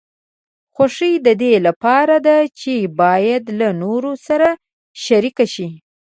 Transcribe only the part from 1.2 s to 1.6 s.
د دې